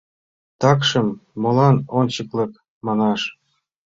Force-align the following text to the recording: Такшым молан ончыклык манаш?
Такшым 0.59 1.07
молан 1.41 1.75
ончыклык 1.99 2.51
манаш? 2.85 3.21